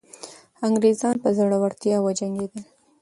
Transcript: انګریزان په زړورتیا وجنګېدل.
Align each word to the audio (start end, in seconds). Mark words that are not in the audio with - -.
انګریزان 0.65 1.15
په 1.23 1.29
زړورتیا 1.37 1.97
وجنګېدل. 2.01 2.63